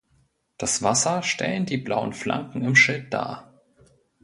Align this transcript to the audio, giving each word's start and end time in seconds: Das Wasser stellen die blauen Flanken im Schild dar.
Das 0.57 0.81
Wasser 0.81 1.21
stellen 1.21 1.67
die 1.67 1.77
blauen 1.77 2.13
Flanken 2.13 2.63
im 2.63 2.75
Schild 2.75 3.13
dar. 3.13 3.61